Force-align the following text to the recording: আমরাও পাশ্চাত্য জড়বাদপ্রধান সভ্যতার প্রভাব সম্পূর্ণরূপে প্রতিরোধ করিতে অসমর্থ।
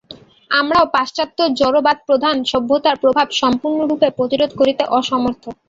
আমরাও 0.51 0.85
পাশ্চাত্য 0.95 1.37
জড়বাদপ্রধান 1.59 2.35
সভ্যতার 2.51 2.95
প্রভাব 3.03 3.27
সম্পূর্ণরূপে 3.41 4.07
প্রতিরোধ 4.17 4.51
করিতে 4.59 4.83
অসমর্থ। 4.99 5.43